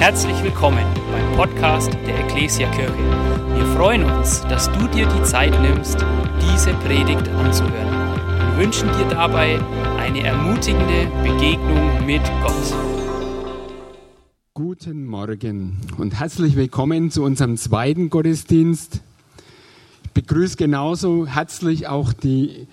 [0.00, 2.96] Herzlich willkommen beim Podcast der Ecclesia Kirche.
[3.54, 5.98] Wir freuen uns, dass du dir die Zeit nimmst,
[6.40, 8.16] diese Predigt anzuhören.
[8.56, 9.60] Wir wünschen dir dabei
[9.98, 12.74] eine ermutigende Begegnung mit Gott.
[14.54, 19.02] Guten Morgen und herzlich willkommen zu unserem zweiten Gottesdienst.
[20.04, 22.68] Ich begrüße genauso herzlich auch die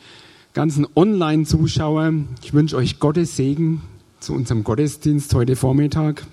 [0.53, 2.13] ganzen Online-Zuschauer.
[2.41, 3.81] Ich wünsche euch Gottes Segen
[4.21, 6.25] zu unserem Gottesdienst heute Vormittag.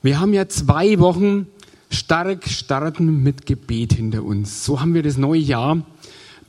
[0.00, 1.48] Wir haben ja zwei Wochen
[1.90, 4.64] stark starten mit Gebet hinter uns.
[4.64, 5.84] So haben wir das neue Jahr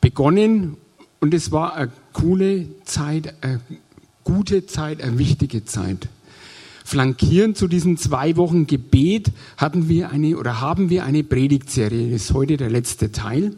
[0.01, 0.77] begonnen
[1.19, 3.59] und es war eine coole Zeit, eine
[4.23, 6.09] gute Zeit, eine wichtige Zeit.
[6.85, 12.11] Flankierend zu diesen zwei Wochen Gebet hatten wir eine oder haben wir eine Predigtserie.
[12.11, 13.55] Das ist heute der letzte Teil.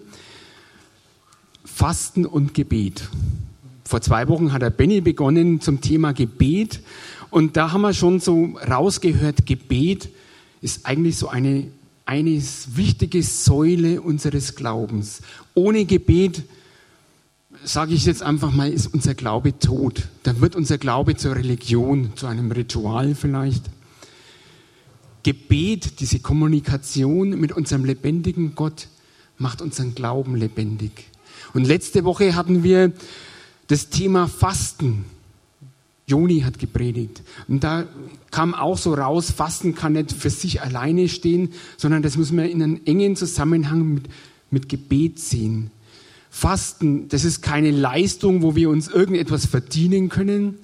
[1.66, 3.10] Fasten und Gebet.
[3.84, 6.80] Vor zwei Wochen hat der Benny begonnen zum Thema Gebet
[7.32, 10.10] und da haben wir schon so rausgehört, Gebet
[10.62, 11.68] ist eigentlich so eine,
[12.06, 12.42] eine
[12.76, 15.22] wichtige Säule unseres Glaubens.
[15.56, 16.44] Ohne Gebet,
[17.64, 20.10] sage ich jetzt einfach mal, ist unser Glaube tot.
[20.24, 23.64] Dann wird unser Glaube zur Religion, zu einem Ritual vielleicht.
[25.24, 28.88] Gebet, diese Kommunikation mit unserem lebendigen Gott,
[29.38, 31.06] macht unseren Glauben lebendig.
[31.54, 32.92] Und letzte Woche hatten wir
[33.68, 35.06] das Thema Fasten.
[36.12, 37.24] Joni hat gepredigt.
[37.48, 37.86] Und da
[38.30, 42.46] kam auch so raus, Fasten kann nicht für sich alleine stehen, sondern das muss man
[42.46, 44.04] in einem engen Zusammenhang mit,
[44.52, 45.72] mit Gebet sehen.
[46.30, 50.60] Fasten, das ist keine Leistung, wo wir uns irgendetwas verdienen können,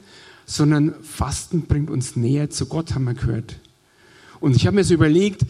[0.46, 3.56] sondern Fasten bringt uns näher zu Gott, haben wir gehört.
[4.40, 5.42] Und ich habe mir so überlegt,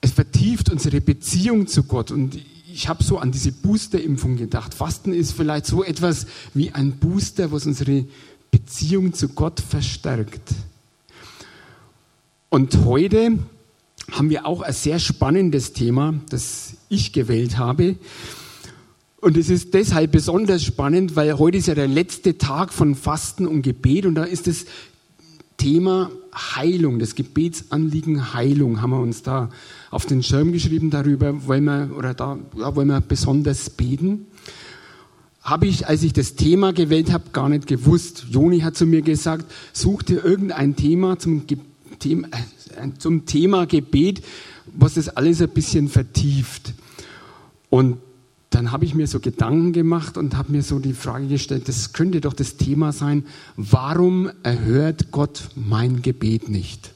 [0.00, 2.10] es vertieft unsere Beziehung zu Gott.
[2.10, 2.38] Und
[2.74, 4.74] ich habe so an diese Boosterimpfung gedacht.
[4.74, 8.04] Fasten ist vielleicht so etwas wie ein Booster, was unsere
[8.54, 10.54] Beziehung zu Gott verstärkt.
[12.50, 13.40] Und heute
[14.12, 17.96] haben wir auch ein sehr spannendes Thema, das ich gewählt habe.
[19.20, 23.48] Und es ist deshalb besonders spannend, weil heute ist ja der letzte Tag von Fasten
[23.48, 24.66] und Gebet und da ist das
[25.56, 29.50] Thema Heilung, das Gebetsanliegen Heilung, haben wir uns da
[29.90, 34.26] auf den Schirm geschrieben, darüber wollen wir, oder da ja, wollen wir besonders beten
[35.44, 38.26] habe ich, als ich das Thema gewählt habe, gar nicht gewusst.
[38.30, 41.58] Joni hat zu mir gesagt, such dir irgendein Thema zum, Ge
[41.98, 44.24] Thema, äh, zum Thema Gebet,
[44.72, 46.72] was das alles ein bisschen vertieft.
[47.68, 47.98] Und
[48.48, 51.92] dann habe ich mir so Gedanken gemacht und habe mir so die Frage gestellt, das
[51.92, 53.26] könnte doch das Thema sein,
[53.56, 56.93] warum erhört Gott mein Gebet nicht?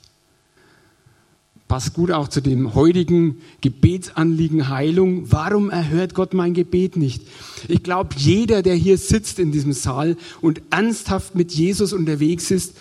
[1.68, 5.30] Passt gut auch zu dem heutigen Gebetsanliegen Heilung.
[5.30, 7.22] Warum erhört Gott mein Gebet nicht?
[7.68, 12.76] Ich glaube, jeder, der hier sitzt in diesem Saal und ernsthaft mit Jesus unterwegs ist,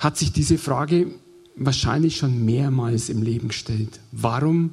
[0.00, 1.06] hat sich diese Frage
[1.54, 4.00] wahrscheinlich schon mehrmals im Leben gestellt.
[4.10, 4.72] Warum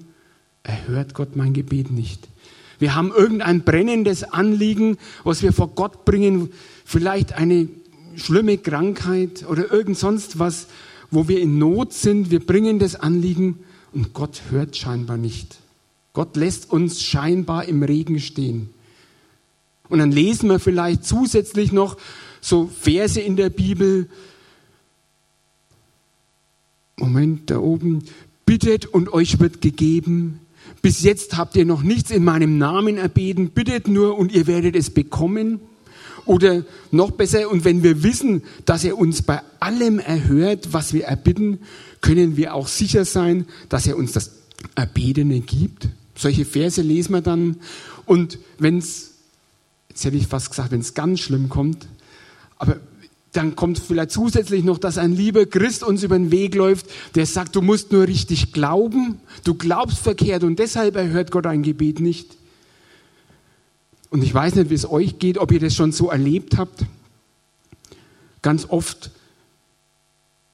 [0.63, 2.27] erhört Gott mein Gebet nicht?
[2.79, 6.49] Wir haben irgendein brennendes Anliegen, was wir vor Gott bringen,
[6.85, 7.67] vielleicht eine
[8.15, 10.67] schlimme Krankheit oder irgend sonst was,
[11.11, 13.59] wo wir in Not sind, wir bringen das Anliegen
[13.93, 15.57] und Gott hört scheinbar nicht.
[16.13, 18.69] Gott lässt uns scheinbar im Regen stehen.
[19.89, 21.97] Und dann lesen wir vielleicht zusätzlich noch
[22.41, 24.09] so Verse in der Bibel.
[26.97, 28.03] Moment, da oben.
[28.45, 30.39] Bittet und euch wird gegeben.
[30.81, 33.49] Bis jetzt habt ihr noch nichts in meinem Namen erbeten.
[33.49, 35.59] Bittet nur und ihr werdet es bekommen.
[36.25, 41.05] Oder noch besser, und wenn wir wissen, dass er uns bei allem erhört, was wir
[41.05, 41.59] erbitten,
[42.01, 44.31] können wir auch sicher sein, dass er uns das
[44.75, 45.87] Erbetene gibt.
[46.15, 47.57] Solche Verse lesen wir dann.
[48.05, 49.11] Und wenn es,
[49.89, 51.87] jetzt hätte ich fast gesagt, wenn es ganz schlimm kommt,
[52.57, 52.77] aber
[53.31, 57.25] dann kommt vielleicht zusätzlich noch, dass ein lieber Christ uns über den Weg läuft, der
[57.25, 61.99] sagt, du musst nur richtig glauben, du glaubst verkehrt und deshalb erhört Gott ein Gebet
[61.99, 62.38] nicht.
[64.09, 66.85] Und ich weiß nicht, wie es euch geht, ob ihr das schon so erlebt habt.
[68.41, 69.11] Ganz oft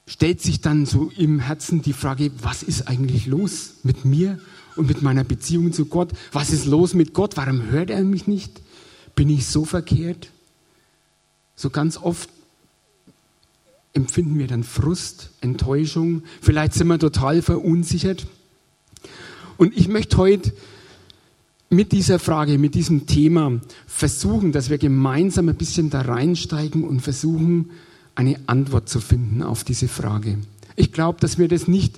[0.06, 4.38] stellt sich dann so im Herzen die Frage, was ist eigentlich los mit mir
[4.76, 6.12] und mit meiner Beziehung zu Gott?
[6.32, 7.36] Was ist los mit Gott?
[7.36, 8.60] Warum hört er mich nicht?
[9.14, 10.30] Bin ich so verkehrt?
[11.54, 12.28] So ganz oft
[13.94, 18.26] empfinden wir dann Frust, Enttäuschung, vielleicht sind wir total verunsichert.
[19.56, 20.52] Und ich möchte heute
[21.68, 27.00] mit dieser Frage, mit diesem Thema versuchen, dass wir gemeinsam ein bisschen da reinsteigen und
[27.00, 27.70] versuchen,
[28.14, 30.38] eine Antwort zu finden auf diese Frage.
[30.76, 31.96] Ich glaube, dass wir das nicht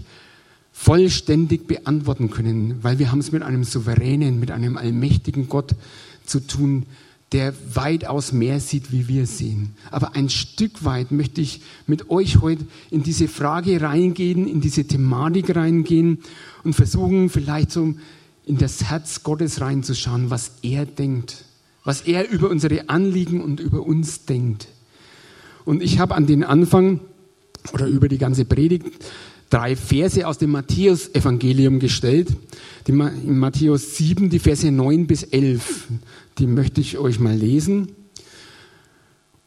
[0.73, 5.75] vollständig beantworten können, weil wir haben es mit einem souveränen, mit einem allmächtigen Gott
[6.25, 6.87] zu tun,
[7.33, 9.75] der weitaus mehr sieht, wie wir sehen.
[9.91, 14.85] Aber ein Stück weit möchte ich mit euch heute in diese Frage reingehen, in diese
[14.87, 16.21] Thematik reingehen
[16.65, 17.95] und versuchen vielleicht so
[18.49, 21.45] in das Herz Gottes reinzuschauen, was er denkt,
[21.85, 24.69] was er über unsere Anliegen und über uns denkt.
[25.65, 27.01] Und ich habe an den Anfang
[27.73, 28.87] oder über die ganze Predigt
[29.51, 32.29] drei Verse aus dem Matthäus-Evangelium gestellt.
[32.87, 35.89] Die, in Matthäus 7, die Verse 9 bis 11.
[36.39, 37.93] Die möchte ich euch mal lesen.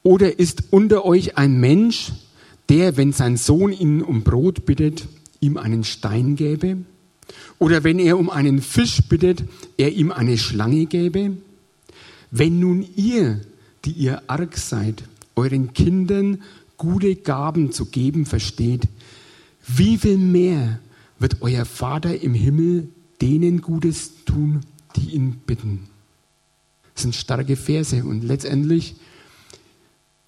[0.04, 2.12] Oder ist unter euch ein Mensch,
[2.70, 5.08] der, wenn sein Sohn ihn um Brot bittet,
[5.40, 6.78] ihm einen Stein gäbe?
[7.60, 9.44] Oder wenn er um einen Fisch bittet,
[9.78, 11.38] er ihm eine Schlange gäbe?
[12.32, 13.42] Wenn nun ihr,
[13.86, 15.04] die ihr arg seid,
[15.36, 16.42] euren Kindern
[16.78, 18.88] gute Gaben zu geben versteht,
[19.68, 20.80] wie viel mehr
[21.20, 22.90] wird euer Vater im Himmel
[23.22, 24.62] denen Gutes tun,
[24.96, 25.88] die ihn bitten?
[26.94, 28.96] Das sind starke Verse und letztendlich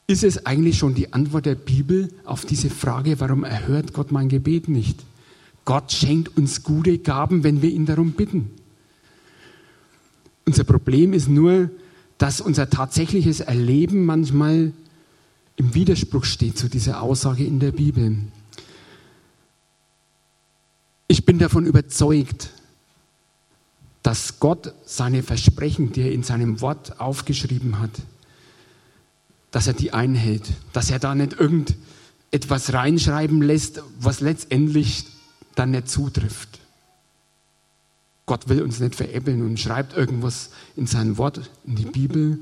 [0.07, 4.29] ist es eigentlich schon die Antwort der Bibel auf diese Frage, warum erhört Gott mein
[4.29, 4.99] Gebet nicht?
[5.65, 8.51] Gott schenkt uns gute Gaben, wenn wir ihn darum bitten.
[10.45, 11.69] Unser Problem ist nur,
[12.17, 14.73] dass unser tatsächliches Erleben manchmal
[15.55, 18.17] im Widerspruch steht zu dieser Aussage in der Bibel.
[21.07, 22.49] Ich bin davon überzeugt,
[24.01, 27.91] dass Gott seine Versprechen, die er in seinem Wort aufgeschrieben hat,
[29.51, 35.05] dass er die einhält, dass er da nicht irgendetwas reinschreiben lässt, was letztendlich
[35.55, 36.59] dann nicht zutrifft.
[38.25, 42.39] Gott will uns nicht veräppeln und schreibt irgendwas in sein Wort, in die Bibel,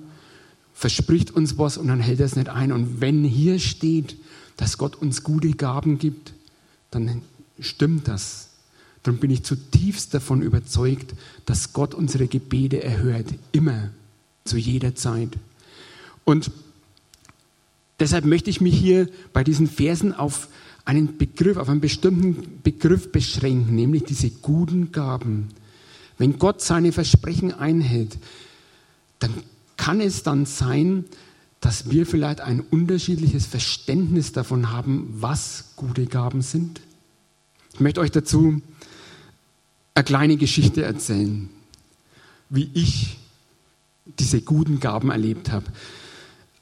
[0.73, 2.71] verspricht uns was und dann hält er es nicht ein.
[2.71, 4.15] Und wenn hier steht,
[4.57, 6.33] dass Gott uns gute Gaben gibt,
[6.91, 7.23] dann
[7.59, 8.49] stimmt das.
[9.03, 11.15] Darum bin ich zutiefst davon überzeugt,
[11.45, 13.89] dass Gott unsere Gebete erhört, immer,
[14.45, 15.29] zu jeder Zeit.
[16.25, 16.51] Und
[17.99, 20.47] deshalb möchte ich mich hier bei diesen Versen auf
[20.85, 25.49] einen Begriff, auf einen bestimmten Begriff beschränken, nämlich diese guten Gaben.
[26.17, 28.17] Wenn Gott seine Versprechen einhält,
[29.19, 29.31] dann
[29.77, 31.05] kann es dann sein,
[31.59, 36.81] dass wir vielleicht ein unterschiedliches Verständnis davon haben, was gute Gaben sind.
[37.73, 38.61] Ich möchte euch dazu
[39.93, 41.49] eine kleine Geschichte erzählen,
[42.49, 43.17] wie ich
[44.19, 45.65] diese guten Gaben erlebt habe.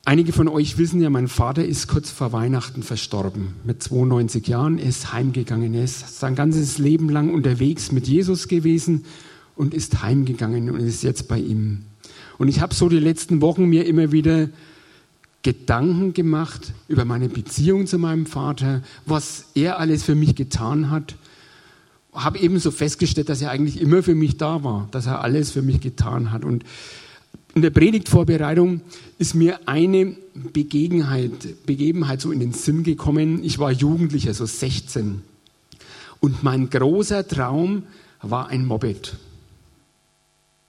[0.10, 4.80] Einige von euch wissen ja, mein Vater ist kurz vor Weihnachten verstorben, mit 92 Jahren,
[4.80, 9.06] ist heimgegangen, er ist sein ganzes Leben lang unterwegs mit Jesus gewesen
[9.56, 11.84] und ist heimgegangen und ist jetzt bei ihm.
[12.40, 14.50] Und ich habe so die letzten Wochen mir immer wieder
[15.44, 21.18] Gedanken gemacht über meine Beziehung zu meinem Vater, was er alles für mich getan hat
[22.12, 25.62] habe ebenso festgestellt, dass er eigentlich immer für mich da war, dass er alles für
[25.62, 26.44] mich getan hat.
[26.44, 26.66] Und
[27.56, 28.82] in der Predigtvorbereitung
[29.18, 30.16] ist mir eine
[30.54, 33.44] Begebenheit, Begebenheit so in den Sinn gekommen.
[33.44, 35.22] Ich war Jugendlicher, so 16.
[36.20, 37.84] Und mein großer Traum
[38.22, 39.18] war ein Moped.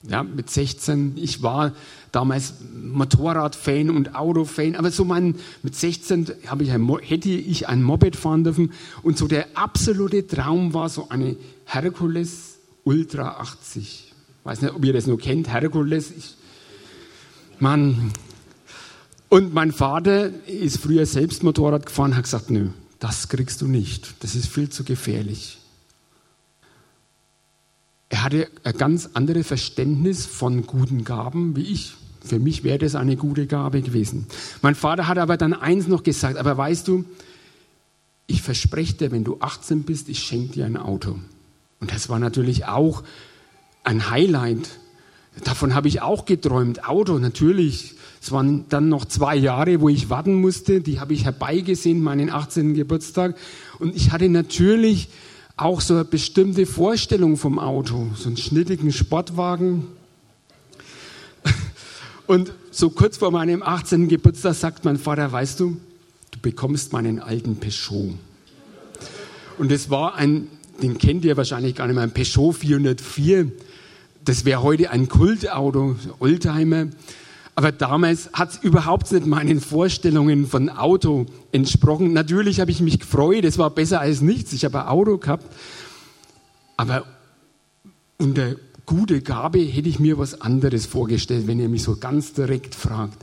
[0.09, 1.73] Ja, mit 16, ich war
[2.11, 6.27] damals Motorradfan und Autofan, aber so mein, mit 16
[6.61, 8.73] ich ein, hätte ich ein Moped fahren dürfen
[9.03, 11.37] und so der absolute Traum war so eine
[11.67, 14.15] Herkules Ultra 80.
[14.41, 16.11] Ich weiß nicht, ob ihr das noch kennt, Herkules.
[16.17, 16.35] Ich,
[17.61, 18.13] Mann.
[19.29, 24.15] Und mein Vater ist früher selbst Motorrad gefahren, hat gesagt, nö, das kriegst du nicht,
[24.21, 25.59] das ist viel zu gefährlich.
[28.09, 31.95] Er hatte ein ganz anderes Verständnis von guten Gaben wie ich.
[32.23, 34.27] Für mich wäre das eine gute Gabe gewesen.
[34.63, 37.05] Mein Vater hat aber dann eins noch gesagt, aber weißt du,
[38.27, 41.19] ich verspreche dir, wenn du 18 bist, ich schenke dir ein Auto.
[41.79, 43.03] Und das war natürlich auch
[43.85, 44.69] ein Highlight.
[45.45, 46.85] Davon habe ich auch geträumt.
[46.85, 47.95] Auto, natürlich.
[48.23, 50.81] Es waren dann noch zwei Jahre, wo ich warten musste.
[50.81, 52.75] Die habe ich herbeigesehen, meinen 18.
[52.75, 53.37] Geburtstag.
[53.79, 55.09] Und ich hatte natürlich
[55.57, 59.87] auch so eine bestimmte Vorstellung vom Auto, so einen schnittigen Sportwagen.
[62.27, 64.09] Und so kurz vor meinem 18.
[64.09, 65.77] Geburtstag sagt mein Vater, weißt du,
[66.31, 68.15] du bekommst meinen alten Peugeot.
[69.59, 70.49] Und es war ein,
[70.83, 73.51] den kennt ihr wahrscheinlich gar nicht mehr, ein Peugeot 404.
[74.25, 76.89] Das wäre heute ein Kultauto, Oldtimer.
[77.55, 82.13] Aber damals hat es überhaupt nicht meinen Vorstellungen von Auto entsprochen.
[82.13, 84.53] Natürlich habe ich mich gefreut, es war besser als nichts.
[84.53, 85.45] Ich habe ein Auto gehabt.
[86.77, 87.05] Aber
[88.19, 92.75] unter gute Gabe hätte ich mir was anderes vorgestellt, wenn ihr mich so ganz direkt
[92.75, 93.19] fragt.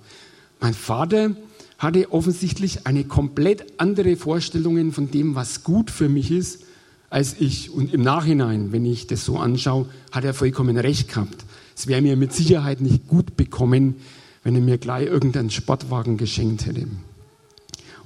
[0.60, 1.36] Mein Vater
[1.78, 6.64] hatte offensichtlich eine komplett andere Vorstellung von dem, was gut für mich ist,
[7.10, 7.70] als ich.
[7.70, 11.46] Und im Nachhinein, wenn ich das so anschaue, hat er vollkommen recht gehabt.
[11.76, 13.96] Es wäre mir mit Sicherheit nicht gut bekommen,
[14.44, 16.88] wenn er mir gleich irgendeinen Sportwagen geschenkt hätte.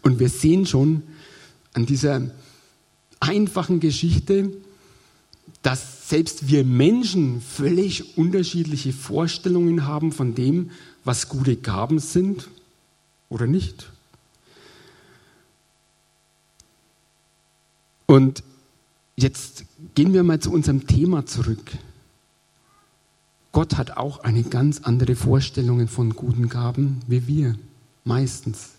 [0.01, 1.03] Und wir sehen schon
[1.73, 2.31] an dieser
[3.19, 4.51] einfachen Geschichte,
[5.61, 10.71] dass selbst wir Menschen völlig unterschiedliche Vorstellungen haben von dem,
[11.03, 12.49] was gute Gaben sind
[13.29, 13.91] oder nicht.
[18.07, 18.43] Und
[19.15, 19.65] jetzt
[19.95, 21.71] gehen wir mal zu unserem Thema zurück.
[23.51, 27.55] Gott hat auch eine ganz andere Vorstellung von guten Gaben wie wir,
[28.05, 28.71] meistens.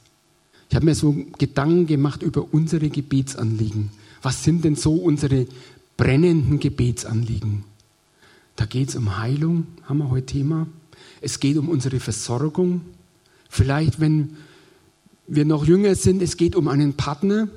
[0.71, 3.91] Ich habe mir so Gedanken gemacht über unsere Gebetsanliegen.
[4.23, 5.47] Was sind denn so unsere
[5.99, 7.65] brennenden Gebetsanliegen?
[8.57, 10.67] Da geht es um Heilung, haben wir heute Thema.
[11.21, 12.81] Es geht um unsere Versorgung.
[13.51, 14.37] Vielleicht, wenn
[15.27, 17.49] wir noch jünger sind, es geht um einen Partner.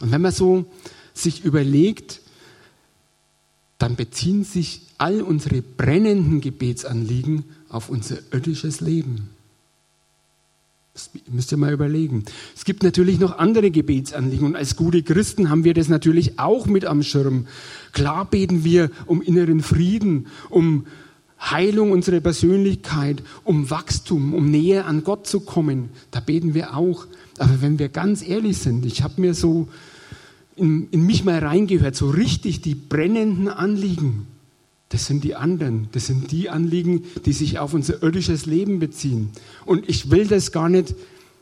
[0.00, 0.64] Und wenn man so
[1.14, 2.20] sich überlegt,
[3.78, 9.30] dann beziehen sich all unsere brennenden Gebetsanliegen auf unser irdisches Leben.
[10.94, 12.24] Das müsst ihr mal überlegen.
[12.54, 16.66] Es gibt natürlich noch andere Gebetsanliegen und als gute Christen haben wir das natürlich auch
[16.66, 17.46] mit am Schirm.
[17.92, 20.86] Klar beten wir um inneren Frieden, um
[21.40, 25.88] Heilung unserer Persönlichkeit, um Wachstum, um näher an Gott zu kommen.
[26.10, 27.06] Da beten wir auch.
[27.38, 29.68] Aber wenn wir ganz ehrlich sind, ich habe mir so
[30.56, 34.26] in, in mich mal reingehört, so richtig die brennenden Anliegen,
[34.92, 35.88] das sind die anderen.
[35.92, 39.30] Das sind die Anliegen, die sich auf unser irdisches Leben beziehen.
[39.64, 40.94] Und ich will das gar nicht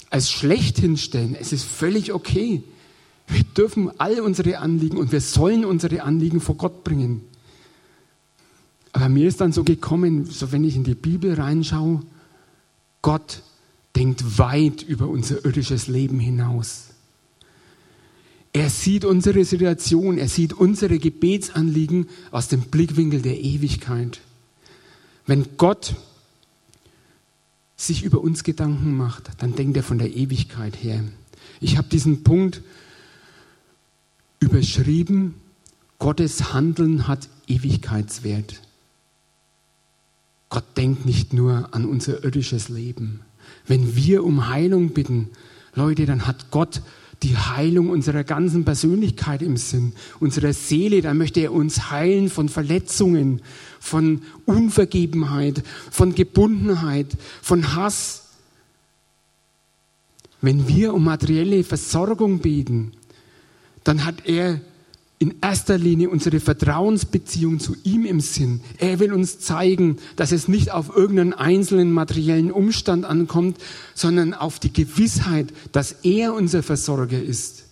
[0.09, 1.35] als schlecht hinstellen.
[1.35, 2.63] Es ist völlig okay.
[3.27, 7.23] Wir dürfen all unsere Anliegen und wir sollen unsere Anliegen vor Gott bringen.
[8.93, 12.03] Aber mir ist dann so gekommen, so wenn ich in die Bibel reinschaue,
[13.03, 13.43] Gott
[13.97, 16.90] denkt weit über unser irdisches Leben hinaus.
[18.53, 24.21] Er sieht unsere Situation, er sieht unsere Gebetsanliegen aus dem Blickwinkel der Ewigkeit.
[25.27, 25.95] Wenn Gott
[27.77, 31.05] sich über uns Gedanken macht, dann denkt er von der Ewigkeit her.
[31.61, 32.63] Ich habe diesen Punkt
[34.41, 35.35] überschrieben,
[35.99, 38.61] Gottes Handeln hat Ewigkeitswert.
[40.49, 43.21] Gott denkt nicht nur an unser irdisches Leben.
[43.67, 45.29] Wenn wir um Heilung bitten,
[45.75, 46.83] Leute, dann hat Gott
[47.23, 51.03] die Heilung unserer ganzen Persönlichkeit im Sinn, unserer Seele.
[51.03, 53.43] Da möchte er uns heilen von Verletzungen,
[53.79, 57.09] von Unvergebenheit, von Gebundenheit,
[57.43, 58.29] von Hass.
[60.41, 62.93] Wenn wir um materielle Versorgung beten,
[63.85, 64.61] dann hat er
[65.21, 68.63] in erster Linie unsere Vertrauensbeziehung zu ihm im Sinn.
[68.79, 73.59] Er will uns zeigen, dass es nicht auf irgendeinen einzelnen materiellen Umstand ankommt,
[73.95, 77.65] sondern auf die Gewissheit, dass er unser Versorger ist.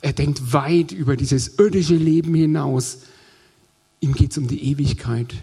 [0.00, 3.00] Er denkt weit über dieses irdische Leben hinaus.
[4.00, 5.34] Ihm geht es um die Ewigkeit.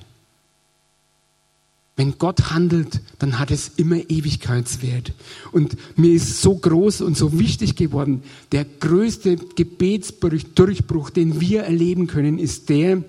[1.97, 5.13] Wenn Gott handelt, dann hat es immer Ewigkeitswert.
[5.51, 12.07] Und mir ist so groß und so wichtig geworden, der größte Gebetsdurchbruch, den wir erleben
[12.07, 13.03] können, ist der,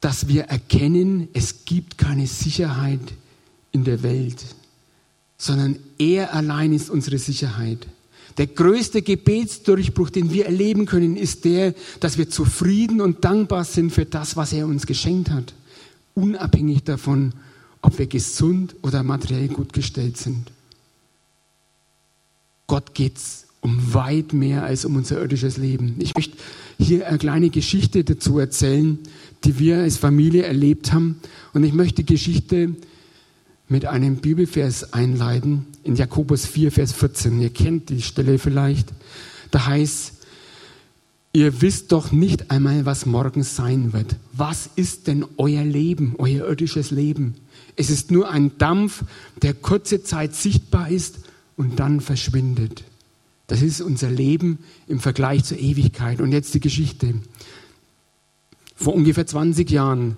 [0.00, 3.00] dass wir erkennen, es gibt keine Sicherheit
[3.72, 4.44] in der Welt,
[5.36, 7.86] sondern er allein ist unsere Sicherheit.
[8.38, 13.90] Der größte Gebetsdurchbruch, den wir erleben können, ist der, dass wir zufrieden und dankbar sind
[13.90, 15.54] für das, was er uns geschenkt hat.
[16.14, 17.32] Unabhängig davon,
[17.82, 20.52] ob wir gesund oder materiell gut gestellt sind.
[22.68, 25.96] Gott geht's um weit mehr als um unser irdisches Leben.
[25.98, 26.36] Ich möchte
[26.78, 28.98] hier eine kleine Geschichte dazu erzählen,
[29.44, 31.20] die wir als Familie erlebt haben.
[31.54, 32.76] Und ich möchte die Geschichte
[33.68, 37.40] mit einem Bibelvers einleiten, in Jakobus 4, Vers 14.
[37.40, 38.92] Ihr kennt die Stelle vielleicht.
[39.50, 40.12] Da heißt,
[41.32, 44.16] ihr wisst doch nicht einmal, was morgen sein wird.
[44.32, 47.34] Was ist denn euer Leben, euer irdisches Leben?
[47.76, 49.04] Es ist nur ein Dampf,
[49.42, 51.20] der kurze Zeit sichtbar ist
[51.56, 52.84] und dann verschwindet.
[53.46, 56.20] Das ist unser Leben im Vergleich zur Ewigkeit.
[56.20, 57.14] Und jetzt die Geschichte.
[58.76, 60.16] Vor ungefähr 20 Jahren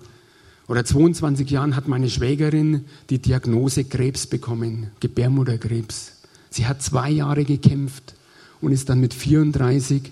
[0.67, 6.21] oder 22 Jahren hat meine Schwägerin die Diagnose Krebs bekommen, Gebärmutterkrebs.
[6.49, 8.15] Sie hat zwei Jahre gekämpft
[8.61, 10.11] und ist dann mit 34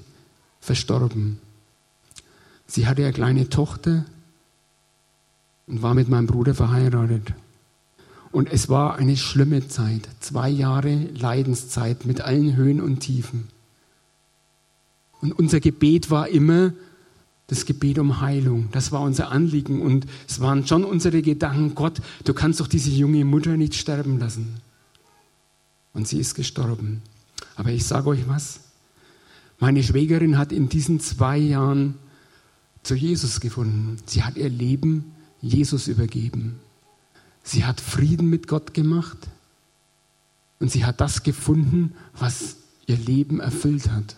[0.60, 1.40] verstorben.
[2.68, 4.06] Sie hatte eine kleine Tochter
[5.68, 7.34] und war mit meinem Bruder verheiratet.
[8.32, 13.48] Und es war eine schlimme Zeit, zwei Jahre Leidenszeit mit allen Höhen und Tiefen.
[15.22, 16.74] Und unser Gebet war immer,
[17.50, 18.70] das Gebet um Heilung.
[18.72, 22.92] Das war unser Anliegen und es waren schon unsere Gedanken, Gott, du kannst doch diese
[22.92, 24.62] junge Mutter nicht sterben lassen.
[25.94, 27.02] Und sie ist gestorben.
[27.56, 28.60] Aber ich sage euch was,
[29.58, 31.96] meine Schwägerin hat in diesen zwei Jahren
[32.84, 33.98] zu Jesus gefunden.
[34.06, 36.60] Sie hat ihr Leben Jesus übergeben.
[37.44, 39.18] Sie hat Frieden mit Gott gemacht
[40.60, 44.16] und sie hat das gefunden, was ihr Leben erfüllt hat.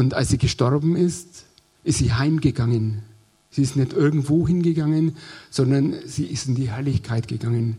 [0.00, 1.44] Und als sie gestorben ist,
[1.84, 3.02] ist sie heimgegangen.
[3.50, 5.14] Sie ist nicht irgendwo hingegangen,
[5.50, 7.76] sondern sie ist in die Herrlichkeit gegangen.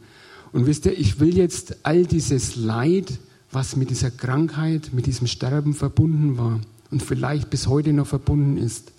[0.52, 3.18] Und wisst ihr, ich will jetzt all dieses Leid,
[3.52, 6.62] was mit dieser Krankheit, mit diesem Sterben verbunden war
[6.92, 8.92] und vielleicht bis heute noch verbunden ist,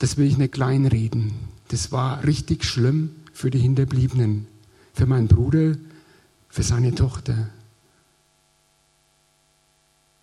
[0.00, 1.34] das will ich nicht kleinreden.
[1.68, 4.48] Das war richtig schlimm für die Hinterbliebenen,
[4.92, 5.76] für meinen Bruder,
[6.48, 7.48] für seine Tochter.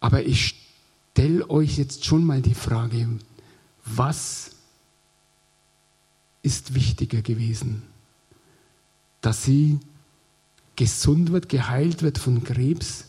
[0.01, 0.64] Aber ich
[1.15, 3.07] stelle euch jetzt schon mal die Frage,
[3.85, 4.51] was
[6.43, 7.83] ist wichtiger gewesen?
[9.21, 9.79] Dass sie
[10.75, 13.05] gesund wird, geheilt wird von Krebs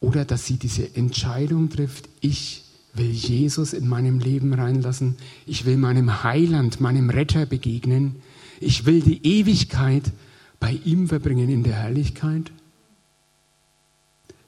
[0.00, 5.16] oder dass sie diese Entscheidung trifft, ich will Jesus in meinem Leben reinlassen,
[5.46, 8.16] ich will meinem Heiland, meinem Retter begegnen,
[8.60, 10.12] ich will die Ewigkeit
[10.60, 12.52] bei ihm verbringen in der Herrlichkeit.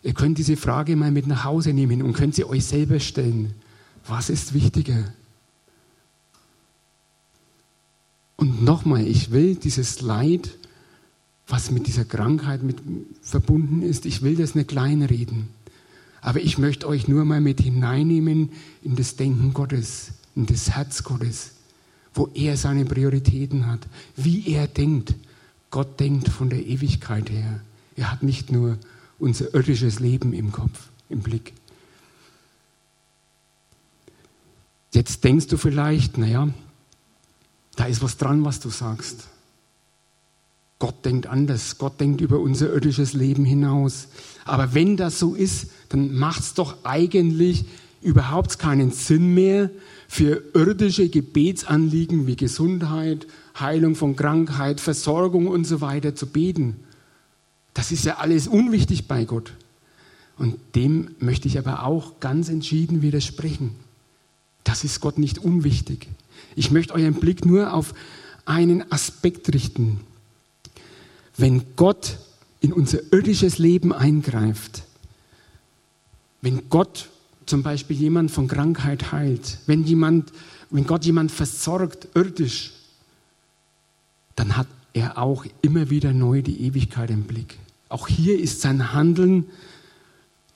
[0.02, 3.54] Ihr könnt diese Frage mal mit nach Hause nehmen und könnt sie euch selber stellen.
[4.06, 5.12] Was ist wichtiger?
[8.36, 10.56] Und nochmal, ich will dieses Leid,
[11.48, 12.76] was mit dieser Krankheit mit
[13.22, 15.48] verbunden ist, ich will das nicht kleinreden.
[16.20, 18.50] Aber ich möchte euch nur mal mit hineinnehmen
[18.82, 21.52] in das Denken Gottes, in das Herz Gottes,
[22.14, 23.86] wo er seine Prioritäten hat,
[24.16, 25.14] wie er denkt.
[25.70, 27.60] Gott denkt von der Ewigkeit her.
[27.96, 28.78] Er hat nicht nur
[29.18, 31.52] unser irdisches Leben im Kopf, im Blick.
[34.92, 36.48] Jetzt denkst du vielleicht, naja,
[37.76, 39.28] da ist was dran, was du sagst.
[40.78, 41.78] Gott denkt anders.
[41.78, 44.08] Gott denkt über unser irdisches Leben hinaus.
[44.44, 47.64] Aber wenn das so ist, dann macht es doch eigentlich
[48.02, 49.70] überhaupt keinen Sinn mehr,
[50.08, 53.26] für irdische Gebetsanliegen wie Gesundheit,
[53.58, 56.76] Heilung von Krankheit, Versorgung und so weiter zu beten.
[57.76, 59.52] Das ist ja alles unwichtig bei Gott.
[60.38, 63.72] Und dem möchte ich aber auch ganz entschieden widersprechen.
[64.64, 66.08] Das ist Gott nicht unwichtig.
[66.54, 67.92] Ich möchte euren Blick nur auf
[68.46, 70.00] einen Aspekt richten,
[71.36, 72.18] wenn Gott
[72.60, 74.84] in unser irdisches Leben eingreift,
[76.40, 77.10] wenn Gott
[77.44, 80.32] zum Beispiel jemand von Krankheit heilt, wenn, jemand,
[80.70, 82.72] wenn Gott jemand versorgt irdisch,
[84.34, 87.58] dann hat er auch immer wieder neu die Ewigkeit im Blick.
[87.88, 89.46] Auch hier ist sein Handeln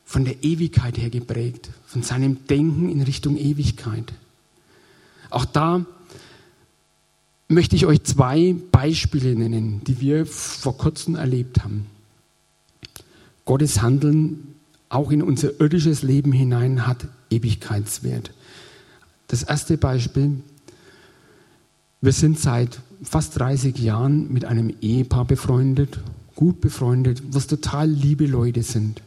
[0.04, 4.12] von der Ewigkeit her geprägt, von seinem Denken in Richtung Ewigkeit.
[5.30, 5.86] Auch da
[7.46, 11.86] möchte ich euch zwei Beispiele nennen, die wir vor kurzem erlebt haben.
[13.44, 14.54] Gottes Handeln
[14.88, 18.32] auch in unser irdisches Leben hinein hat Ewigkeitswert.
[19.28, 20.40] Das erste Beispiel,
[22.00, 26.00] wir sind seit fast 30 Jahren mit einem Ehepaar befreundet,
[26.40, 29.02] gut befreundet, was total liebe Leute sind.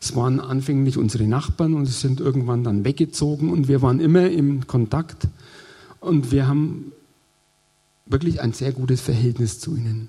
[0.00, 4.30] Es waren anfänglich unsere Nachbarn und sie sind irgendwann dann weggezogen und wir waren immer
[4.30, 5.28] im Kontakt
[6.00, 6.92] und wir haben
[8.06, 10.08] wirklich ein sehr gutes Verhältnis zu ihnen.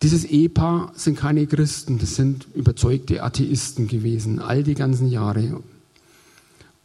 [0.00, 5.62] Dieses Ehepaar sind keine Christen, das sind überzeugte Atheisten gewesen, all die ganzen Jahre.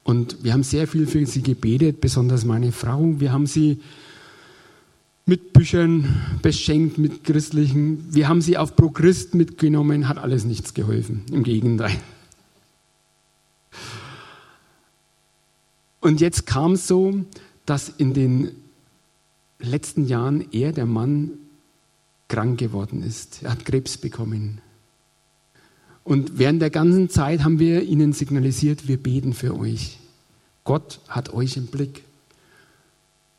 [0.04, 3.20] Und wir haben sehr viel für sie gebetet, besonders meine Frau.
[3.20, 3.80] Wir haben sie
[5.26, 8.14] mit Büchern beschenkt, mit christlichen.
[8.14, 11.24] Wir haben sie auf Pro-Christ mitgenommen, hat alles nichts geholfen.
[11.32, 11.98] Im Gegenteil.
[16.02, 17.24] Und jetzt kam es so,
[17.66, 18.52] dass in den
[19.60, 21.32] letzten Jahren er, der Mann,
[22.28, 23.44] krank geworden ist.
[23.44, 24.62] Er hat Krebs bekommen.
[26.04, 30.00] Und während der ganzen Zeit haben wir ihnen signalisiert, wir beten für euch.
[30.64, 32.04] Gott hat euch im Blick.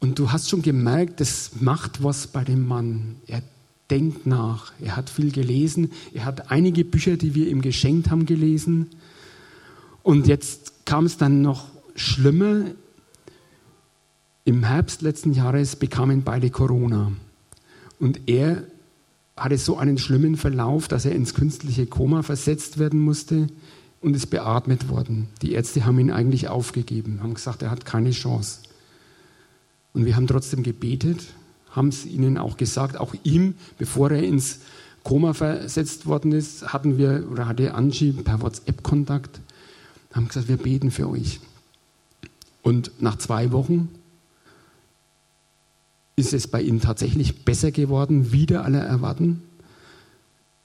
[0.03, 3.21] Und du hast schon gemerkt, das macht was bei dem Mann.
[3.29, 3.41] Er
[3.89, 4.73] denkt nach.
[4.81, 5.93] Er hat viel gelesen.
[6.13, 8.91] Er hat einige Bücher, die wir ihm geschenkt haben, gelesen.
[10.03, 12.65] Und jetzt kam es dann noch schlimmer.
[14.45, 17.13] Im Herbst letzten Jahres bekamen beide Corona.
[18.01, 18.65] Und er
[19.37, 23.47] hatte so einen schlimmen Verlauf, dass er ins künstliche Koma versetzt werden musste
[24.01, 25.29] und ist beatmet worden.
[25.43, 28.63] Die Ärzte haben ihn eigentlich aufgegeben, haben gesagt, er hat keine Chance.
[29.95, 31.21] Und wir haben trotzdem gebetet,
[31.71, 34.61] haben es ihnen auch gesagt, auch ihm, bevor er ins
[35.03, 39.41] Koma versetzt worden ist, hatten wir oder hatte Angie per WhatsApp Kontakt,
[40.13, 41.41] haben gesagt, wir beten für euch.
[42.63, 43.89] Und nach zwei Wochen
[46.15, 49.43] ist es bei ihm tatsächlich besser geworden, wieder aller erwarten.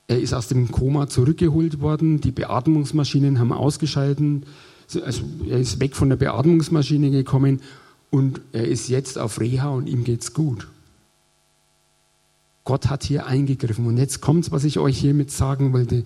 [0.08, 4.46] Er ist aus dem Koma zurückgeholt worden, die Beatmungsmaschinen haben ausgeschalten,
[5.04, 7.62] also er ist weg von der Beatmungsmaschine gekommen
[8.10, 10.68] und er ist jetzt auf Reha und ihm geht's gut.
[12.64, 13.86] Gott hat hier eingegriffen.
[13.86, 16.04] Und jetzt kommt, was ich euch hiermit sagen wollte.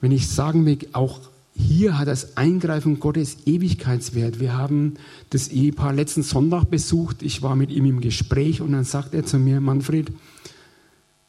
[0.00, 1.20] Wenn ich sagen will, auch
[1.54, 4.40] hier hat das Eingreifen Gottes Ewigkeitswert.
[4.40, 4.94] Wir haben
[5.30, 7.22] das Ehepaar letzten Sonntag besucht.
[7.22, 10.12] Ich war mit ihm im Gespräch und dann sagt er zu mir, Manfred,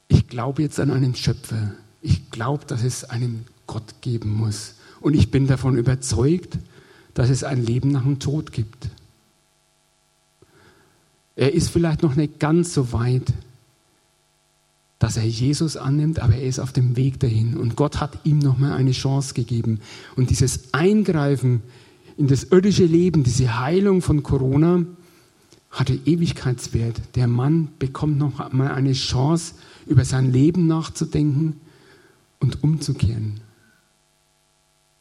[0.08, 1.74] ich glaube jetzt an einen Schöpfer.
[2.02, 4.76] Ich glaube, dass es einen Gott geben muss.
[5.00, 6.58] Und ich bin davon überzeugt,
[7.14, 8.90] dass es ein Leben nach dem Tod gibt.
[11.40, 13.32] Er ist vielleicht noch nicht ganz so weit,
[15.00, 17.56] dass er Jesus annimmt, aber er ist auf dem Weg dahin.
[17.56, 19.80] Und Gott hat ihm nochmal eine Chance gegeben.
[20.18, 21.62] Und dieses Eingreifen
[22.18, 24.84] in das irdische Leben, diese Heilung von Corona,
[25.72, 27.00] hatte Ewigkeitswert.
[27.16, 29.54] Der Mann bekommt noch mal eine Chance,
[29.88, 31.56] über sein Leben nachzudenken
[32.42, 33.40] und umzukehren.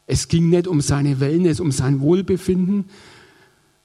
[0.07, 2.85] Es ging nicht um seine Wellness, um sein Wohlbefinden,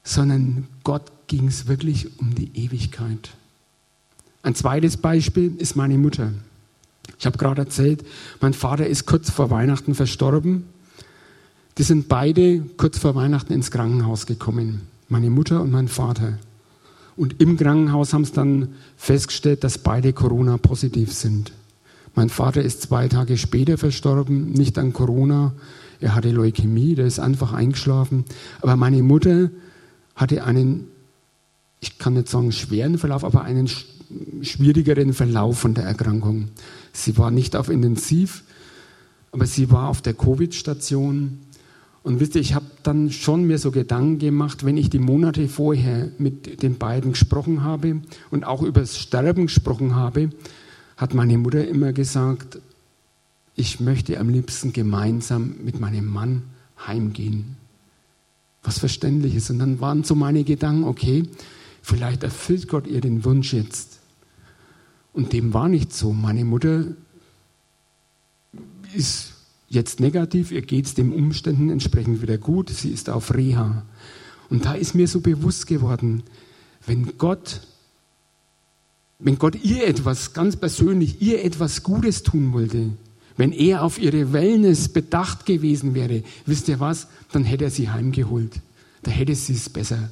[0.04, 3.30] sondern Gott ging es wirklich um die Ewigkeit.
[4.42, 6.30] Ein zweites Beispiel ist meine Mutter.
[7.18, 8.04] Ich habe gerade erzählt,
[8.40, 10.66] mein Vater ist kurz vor Weihnachten verstorben.
[11.78, 16.38] Die sind beide kurz vor Weihnachten ins Krankenhaus gekommen, meine Mutter und mein Vater.
[17.16, 21.52] Und im Krankenhaus haben sie dann festgestellt, dass beide Corona-positiv sind.
[22.14, 25.52] Mein Vater ist zwei Tage später verstorben, nicht an Corona.
[26.00, 28.24] Er hatte Leukämie, der ist einfach eingeschlafen.
[28.60, 29.50] Aber meine Mutter
[30.14, 30.88] hatte einen,
[31.80, 33.68] ich kann nicht sagen schweren Verlauf, aber einen
[34.42, 36.48] schwierigeren Verlauf von der Erkrankung.
[36.92, 38.44] Sie war nicht auf Intensiv,
[39.32, 41.38] aber sie war auf der Covid-Station.
[42.02, 45.48] Und wisst ihr, ich habe dann schon mir so Gedanken gemacht, wenn ich die Monate
[45.48, 50.30] vorher mit den beiden gesprochen habe und auch über das Sterben gesprochen habe,
[50.96, 52.58] hat meine Mutter immer gesagt,
[53.56, 56.42] ich möchte am liebsten gemeinsam mit meinem Mann
[56.86, 57.56] heimgehen.
[58.64, 59.50] Was verständlich ist.
[59.50, 61.24] Und dann waren so meine Gedanken, okay,
[61.82, 64.00] vielleicht erfüllt Gott ihr den Wunsch jetzt.
[65.12, 66.12] Und dem war nicht so.
[66.12, 66.86] Meine Mutter
[68.94, 69.34] ist
[69.68, 73.84] jetzt negativ, ihr geht es den Umständen entsprechend wieder gut, sie ist auf Reha.
[74.48, 76.22] Und da ist mir so bewusst geworden,
[76.86, 77.60] wenn Gott,
[79.18, 82.90] wenn Gott ihr etwas ganz persönlich, ihr etwas Gutes tun wollte,
[83.36, 87.90] wenn er auf ihre Wellness bedacht gewesen wäre, wisst ihr was, dann hätte er sie
[87.90, 88.60] heimgeholt.
[89.02, 90.10] Da hätte sie es besser.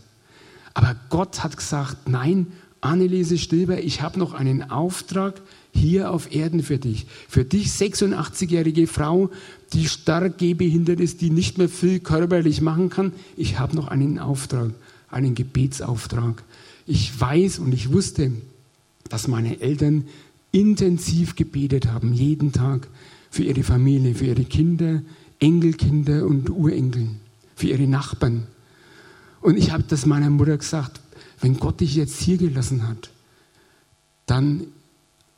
[0.75, 2.49] Aber Gott hat gesagt, nein,
[2.81, 5.41] Anneliese Stilber, ich habe noch einen Auftrag
[5.73, 7.07] hier auf Erden für dich.
[7.29, 9.31] Für dich 86-jährige Frau,
[9.73, 13.13] die stark gehbehindert ist, die nicht mehr viel körperlich machen kann.
[13.37, 14.73] Ich habe noch einen Auftrag,
[15.09, 16.43] einen Gebetsauftrag.
[16.87, 18.33] Ich weiß und ich wusste,
[19.09, 20.09] dass meine Eltern
[20.51, 22.89] intensiv gebetet haben, jeden Tag
[23.33, 25.01] für ihre Familie, für ihre Kinder,
[25.39, 27.09] Enkelkinder und Urenkel,
[27.57, 28.47] für ihre Nachbarn.
[29.41, 31.01] Und ich habe das meiner Mutter gesagt,
[31.41, 33.09] wenn Gott dich jetzt hier gelassen hat,
[34.27, 34.67] dann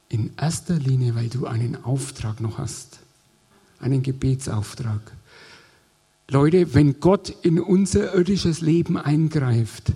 [0.08, 2.98] in erster Linie, weil du einen Auftrag noch hast,
[3.78, 5.00] einen Gebetsauftrag.
[6.28, 9.92] Leute, wenn Gott in unser irdisches Leben eingreift,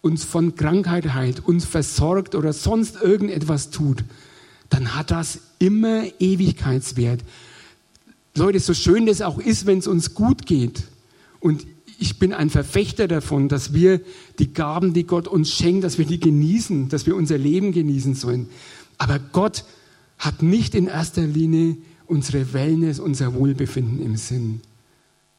[0.00, 4.02] uns von Krankheit heilt, uns versorgt oder sonst irgendetwas tut,
[4.70, 7.20] dann hat das immer Ewigkeitswert.
[8.34, 10.84] Leute, so schön das auch ist, wenn es uns gut geht
[11.40, 11.66] und
[12.00, 14.00] ich bin ein Verfechter davon, dass wir
[14.38, 18.14] die Gaben, die Gott uns schenkt, dass wir die genießen, dass wir unser Leben genießen
[18.14, 18.48] sollen.
[18.98, 19.64] Aber Gott
[20.16, 24.60] hat nicht in erster Linie unsere Wellness, unser Wohlbefinden im Sinn,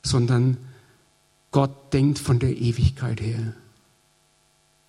[0.04, 0.58] sondern
[1.52, 3.54] Gott denkt von der Ewigkeit her.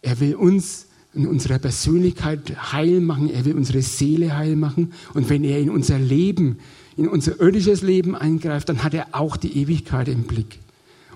[0.03, 4.92] Er will uns in unserer Persönlichkeit heil machen, er will unsere Seele heil machen.
[5.14, 6.59] Und wenn er in unser Leben,
[6.96, 10.59] in unser irdisches Leben eingreift, dann hat er auch die Ewigkeit im Blick.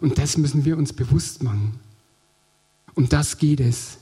[0.01, 1.75] Und das müssen wir uns bewusst machen.
[2.95, 3.99] Um das geht es.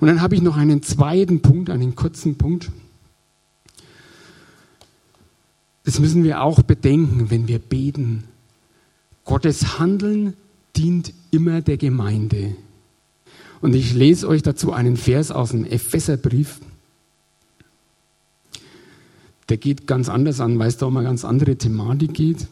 [0.00, 2.70] Und dann habe ich noch einen zweiten Punkt, einen kurzen Punkt.
[5.84, 8.24] Das müssen wir auch bedenken, wenn wir beten.
[9.24, 10.34] Gottes Handeln
[10.76, 12.56] dient immer der Gemeinde.
[13.64, 16.60] Und ich lese euch dazu einen Vers aus dem Epheserbrief.
[19.48, 22.46] Der geht ganz anders an, weil es da um eine ganz andere Thematik geht.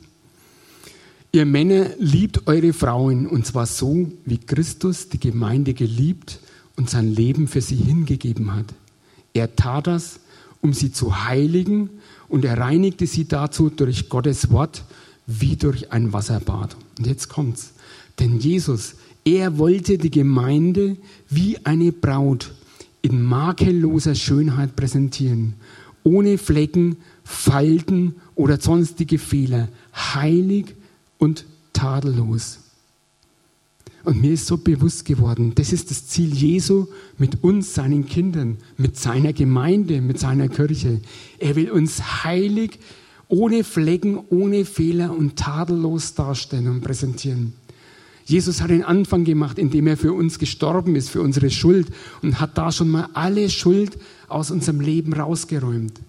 [1.30, 6.40] Ihr Männer liebt eure Frauen und zwar so, wie Christus die Gemeinde geliebt
[6.76, 8.72] und sein Leben für sie hingegeben hat.
[9.34, 10.18] Er tat das,
[10.62, 11.90] um sie zu heiligen
[12.30, 14.82] und er reinigte sie dazu durch Gottes Wort
[15.26, 16.74] wie durch ein Wasserbad.
[16.98, 17.74] Und jetzt kommt's.
[18.18, 20.96] Denn Jesus, er wollte die Gemeinde
[21.28, 22.52] wie eine Braut
[23.02, 25.54] in makelloser Schönheit präsentieren,
[26.04, 30.74] ohne Flecken, Falten oder sonstige Fehler, heilig
[31.18, 32.58] und tadellos.
[34.04, 36.86] Und mir ist so bewusst geworden, das ist das Ziel Jesu
[37.18, 41.00] mit uns, seinen Kindern, mit seiner Gemeinde, mit seiner Kirche.
[41.38, 42.80] Er will uns heilig,
[43.28, 47.54] ohne Flecken, ohne Fehler und tadellos darstellen und präsentieren.
[48.24, 51.88] Jesus hat den Anfang gemacht, indem er für uns gestorben ist, für unsere Schuld
[52.22, 56.00] und hat da schon mal alle Schuld aus unserem Leben rausgeräumt.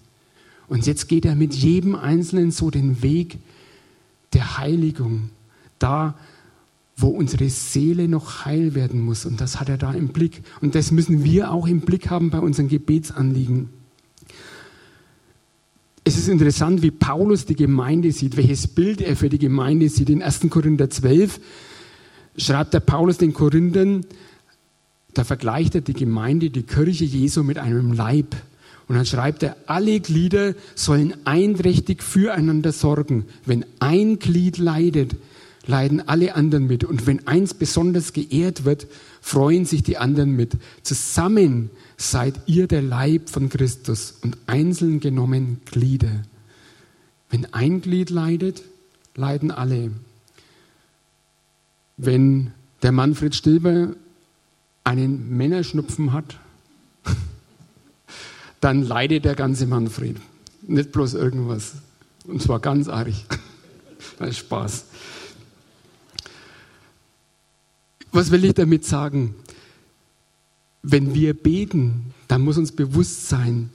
[0.68, 3.38] Und jetzt geht er mit jedem Einzelnen so den Weg
[4.32, 5.30] der Heiligung,
[5.78, 6.14] da
[6.96, 9.26] wo unsere Seele noch heil werden muss.
[9.26, 10.42] Und das hat er da im Blick.
[10.60, 13.68] Und das müssen wir auch im Blick haben bei unseren Gebetsanliegen.
[16.04, 20.10] Es ist interessant, wie Paulus die Gemeinde sieht, welches Bild er für die Gemeinde sieht.
[20.10, 20.40] In 1.
[20.50, 21.40] Korinther 12
[22.36, 24.04] schreibt der Paulus den Korinthern,
[25.14, 28.34] da vergleicht er die Gemeinde, die Kirche Jesu mit einem Leib.
[28.88, 33.24] Und dann schreibt er, alle Glieder sollen einträchtig füreinander sorgen.
[33.46, 35.16] Wenn ein Glied leidet,
[35.66, 36.84] leiden alle anderen mit.
[36.84, 38.86] Und wenn eins besonders geehrt wird,
[39.20, 40.52] freuen sich die anderen mit.
[40.82, 46.22] Zusammen seid ihr der Leib von Christus und einzeln genommen Glieder.
[47.30, 48.62] Wenn ein Glied leidet,
[49.14, 49.92] leiden alle.
[51.96, 52.52] Wenn
[52.82, 53.94] der Manfred Stilber
[54.82, 56.38] einen Männerschnupfen hat,
[58.60, 60.16] dann leidet der ganze Manfred.
[60.62, 61.74] Nicht bloß irgendwas.
[62.24, 63.08] Und zwar ganz arg.
[64.18, 64.84] Das ist Spaß.
[68.12, 69.34] Was will ich damit sagen?
[70.82, 73.70] Wenn wir beten, dann muss uns bewusst sein,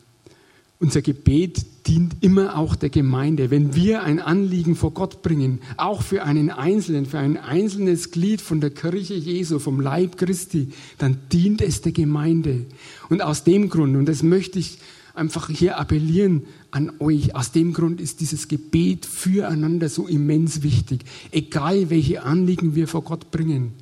[0.80, 3.52] unser Gebet dient immer auch der Gemeinde.
[3.52, 8.42] Wenn wir ein Anliegen vor Gott bringen, auch für einen Einzelnen, für ein einzelnes Glied
[8.42, 12.66] von der Kirche Jesu, vom Leib Christi, dann dient es der Gemeinde.
[13.10, 14.80] Und aus dem Grund, und das möchte ich
[15.14, 21.02] einfach hier appellieren an euch, aus dem Grund ist dieses Gebet füreinander so immens wichtig.
[21.32, 23.74] Egal welche Anliegen wir vor Gott bringen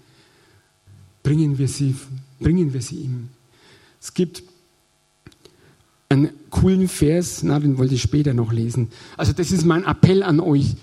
[1.27, 1.93] bringen wir sie,
[2.39, 3.27] bringen wir sie ihm.
[3.99, 4.43] Es gibt
[6.09, 8.89] einen coolen Vers, na, den wollte ich später noch lesen.
[9.17, 10.75] Also das ist mein Appell an euch.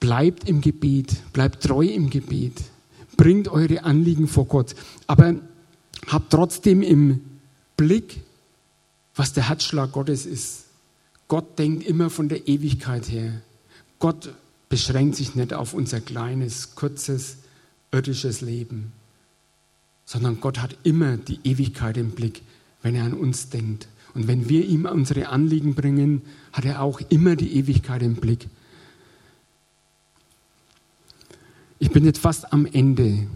[0.00, 2.54] Bleibt im Gebet, bleibt treu im Gebet,
[3.16, 4.74] bringt eure Anliegen vor Gott,
[5.06, 5.34] aber
[6.06, 7.20] habt trotzdem im
[7.76, 8.20] Blick,
[9.14, 10.64] was der Herzschlag Gottes ist.
[11.26, 13.42] Gott denkt immer von der Ewigkeit her.
[13.98, 14.32] Gott
[14.68, 17.38] beschränkt sich nicht auf unser kleines, kurzes,
[17.90, 18.92] irdisches Leben,
[20.04, 22.42] sondern Gott hat immer die Ewigkeit im Blick,
[22.82, 23.88] wenn er an uns denkt.
[24.14, 28.48] Und wenn wir ihm unsere Anliegen bringen, hat er auch immer die Ewigkeit im Blick.
[31.78, 33.26] Ich bin jetzt fast am Ende.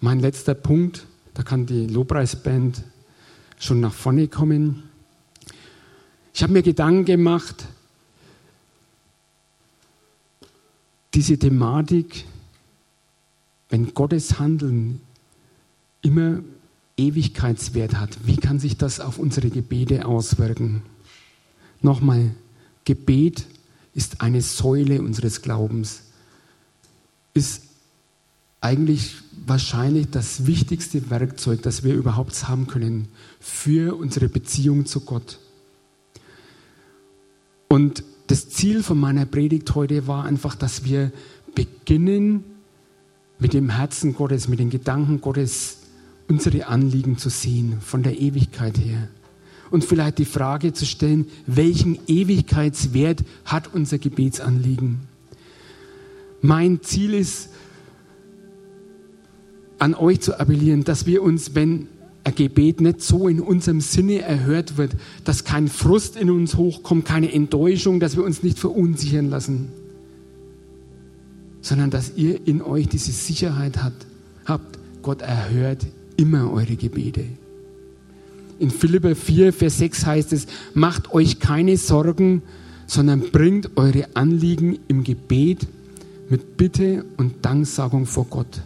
[0.00, 2.82] Mein letzter Punkt, da kann die Lobpreisband
[3.58, 4.82] schon nach vorne kommen.
[6.32, 7.66] Ich habe mir Gedanken gemacht,
[11.14, 12.24] diese Thematik
[13.74, 15.00] wenn Gottes Handeln
[16.00, 16.44] immer
[16.96, 20.82] Ewigkeitswert hat, wie kann sich das auf unsere Gebete auswirken?
[21.82, 22.30] Nochmal,
[22.84, 23.46] Gebet
[23.94, 26.02] ist eine Säule unseres Glaubens,
[27.34, 27.62] ist
[28.60, 33.08] eigentlich wahrscheinlich das wichtigste Werkzeug, das wir überhaupt haben können
[33.40, 35.38] für unsere Beziehung zu Gott.
[37.68, 41.12] Und das Ziel von meiner Predigt heute war einfach, dass wir
[41.54, 42.44] beginnen,
[43.38, 45.78] mit dem Herzen Gottes, mit den Gedanken Gottes
[46.28, 49.08] unsere Anliegen zu sehen, von der Ewigkeit her.
[49.70, 55.00] Und vielleicht die Frage zu stellen, welchen Ewigkeitswert hat unser Gebetsanliegen?
[56.42, 57.48] Mein Ziel ist,
[59.78, 61.88] an euch zu appellieren, dass wir uns, wenn
[62.22, 64.92] ein Gebet nicht so in unserem Sinne erhört wird,
[65.24, 69.72] dass kein Frust in uns hochkommt, keine Enttäuschung, dass wir uns nicht verunsichern lassen
[71.64, 77.24] sondern dass ihr in euch diese Sicherheit habt, Gott erhört immer eure Gebete.
[78.58, 82.42] In Philipper 4, Vers 6 heißt es, macht euch keine Sorgen,
[82.86, 85.66] sondern bringt eure Anliegen im Gebet
[86.28, 88.62] mit Bitte und Danksagung vor Gott.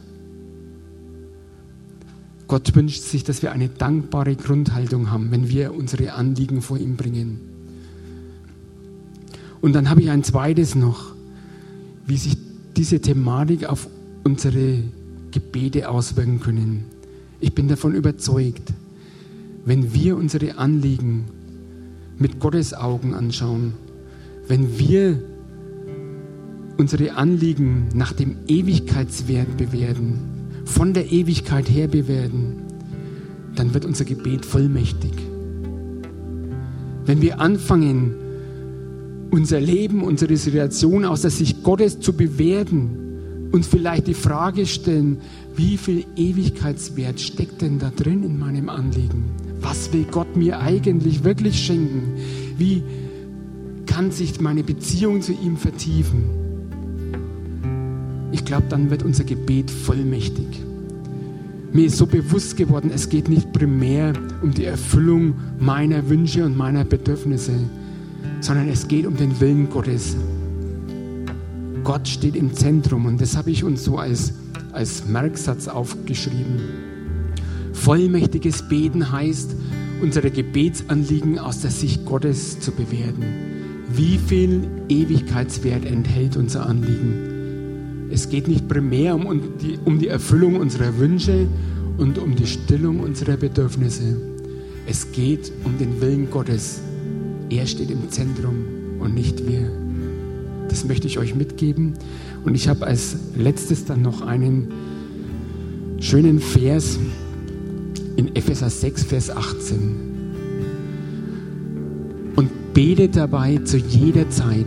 [2.46, 6.96] Gott wünscht sich, dass wir eine dankbare Grundhaltung haben, wenn wir unsere Anliegen vor ihm
[6.96, 7.40] bringen.
[9.61, 11.14] Und dann habe ich ein zweites noch,
[12.06, 12.37] wie sich
[12.76, 13.88] diese Thematik auf
[14.24, 14.82] unsere
[15.30, 16.84] Gebete auswirken können.
[17.40, 18.72] Ich bin davon überzeugt,
[19.64, 21.27] wenn wir unsere Anliegen
[22.18, 23.74] mit Gottes Augen anschauen,
[24.48, 25.22] wenn wir
[26.79, 30.18] unsere Anliegen nach dem Ewigkeitswert bewerten,
[30.64, 32.57] von der Ewigkeit her bewerten,
[33.55, 35.12] dann wird unser Gebet vollmächtig.
[37.05, 38.14] Wenn wir anfangen,
[39.31, 43.07] unser Leben, unsere Situation aus der Sicht Gottes zu bewerten,
[43.52, 45.18] uns vielleicht die Frage stellen,
[45.56, 49.24] wie viel Ewigkeitswert steckt denn da drin in meinem Anliegen?
[49.61, 52.14] Was will Gott mir eigentlich wirklich schenken?
[52.56, 52.82] Wie
[53.87, 56.24] kann sich meine Beziehung zu ihm vertiefen?
[58.30, 60.46] Ich glaube, dann wird unser Gebet vollmächtig.
[61.72, 66.56] Mir ist so bewusst geworden, es geht nicht primär um die Erfüllung meiner Wünsche und
[66.56, 67.52] meiner Bedürfnisse,
[68.40, 70.16] sondern es geht um den Willen Gottes.
[71.84, 74.32] Gott steht im Zentrum und das habe ich uns so als,
[74.72, 76.60] als Merksatz aufgeschrieben.
[77.72, 79.54] Vollmächtiges Beten heißt,
[80.00, 83.24] unsere Gebetsanliegen aus der Sicht Gottes zu bewerten.
[83.90, 88.08] Wie viel Ewigkeitswert enthält unser Anliegen?
[88.10, 91.46] Es geht nicht primär um die, um die Erfüllung unserer Wünsche
[91.98, 94.16] und um die Stillung unserer Bedürfnisse.
[94.86, 96.80] Es geht um den Willen Gottes.
[97.50, 98.64] Er steht im Zentrum
[99.00, 99.88] und nicht wir.
[100.68, 101.94] Das möchte ich euch mitgeben.
[102.44, 104.68] Und ich habe als letztes dann noch einen
[106.00, 106.98] schönen Vers
[108.16, 110.07] in Epheser 6, Vers 18.
[112.37, 114.66] Und betet dabei zu jeder Zeit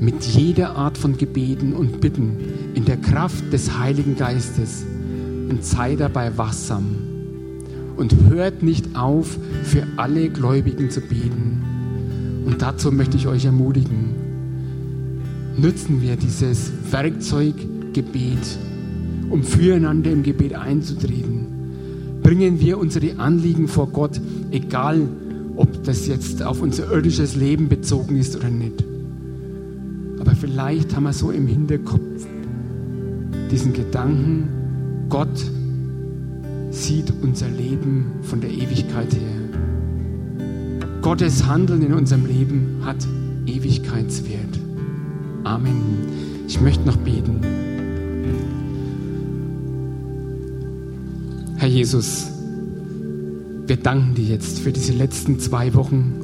[0.00, 2.36] mit jeder Art von Gebeten und Bitten
[2.74, 4.84] in der Kraft des Heiligen Geistes
[5.48, 6.84] und sei dabei wachsam
[7.96, 11.62] und hört nicht auf, für alle Gläubigen zu beten.
[12.46, 14.14] Und dazu möchte ich euch ermutigen,
[15.58, 17.54] nutzen wir dieses Werkzeug
[17.92, 18.58] Gebet,
[19.28, 21.46] um füreinander im Gebet einzutreten.
[22.22, 25.08] Bringen wir unsere Anliegen vor Gott, egal
[25.56, 28.84] ob das jetzt auf unser irdisches Leben bezogen ist oder nicht.
[30.20, 32.26] Aber vielleicht haben wir so im Hinterkopf
[33.50, 34.48] diesen Gedanken,
[35.08, 35.44] Gott
[36.70, 39.38] sieht unser Leben von der Ewigkeit her.
[41.00, 43.06] Gottes Handeln in unserem Leben hat
[43.46, 44.67] Ewigkeitswert.
[45.44, 46.44] Amen.
[46.46, 47.40] Ich möchte noch beten.
[51.56, 52.28] Herr Jesus,
[53.66, 56.14] wir danken dir jetzt für diese letzten zwei Wochen,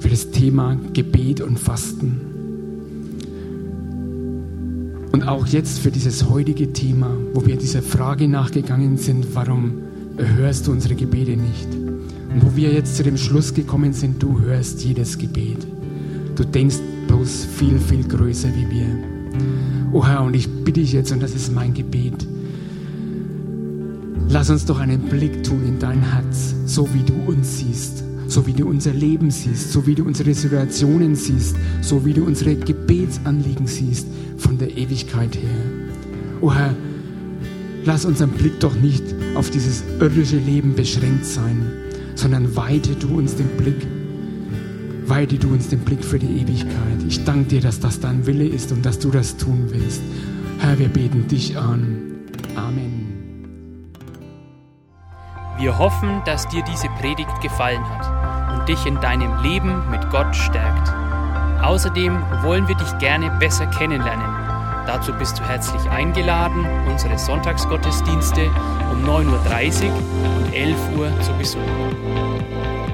[0.00, 2.20] für das Thema Gebet und Fasten.
[5.12, 9.74] Und auch jetzt für dieses heutige Thema, wo wir dieser Frage nachgegangen sind, warum
[10.16, 11.72] hörst du unsere Gebete nicht?
[11.72, 15.66] Und wo wir jetzt zu dem Schluss gekommen sind, du hörst jedes Gebet.
[16.34, 16.80] Du denkst
[17.14, 18.86] bloß viel, viel größer wie wir.
[19.92, 22.26] Oh Herr, und ich bitte dich jetzt, und das ist mein Gebet,
[24.28, 28.46] lass uns doch einen Blick tun in dein Herz, so wie du uns siehst, so
[28.48, 32.56] wie du unser Leben siehst, so wie du unsere Situationen siehst, so wie du unsere
[32.56, 35.60] Gebetsanliegen siehst von der Ewigkeit her.
[36.40, 36.74] Oh Herr,
[37.84, 39.04] lass unseren Blick doch nicht
[39.36, 41.70] auf dieses irdische Leben beschränkt sein,
[42.16, 43.86] sondern weite du uns den Blick
[45.06, 47.02] weite du uns den Blick für die Ewigkeit.
[47.06, 50.02] Ich danke dir, dass das dein Wille ist und dass du das tun willst.
[50.58, 52.12] Herr, wir beten dich an.
[52.56, 53.04] Amen.
[55.58, 60.34] Wir hoffen, dass dir diese Predigt gefallen hat und dich in deinem Leben mit Gott
[60.34, 60.92] stärkt.
[61.62, 64.26] Außerdem wollen wir dich gerne besser kennenlernen.
[64.86, 68.50] Dazu bist du herzlich eingeladen, unsere Sonntagsgottesdienste
[68.92, 69.94] um 9.30 Uhr
[70.36, 72.73] und 11 Uhr zu besuchen.